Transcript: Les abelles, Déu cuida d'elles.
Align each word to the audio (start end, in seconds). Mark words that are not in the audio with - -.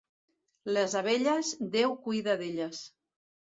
Les 0.77 0.95
abelles, 1.01 1.53
Déu 1.77 1.95
cuida 2.09 2.37
d'elles. 2.43 2.83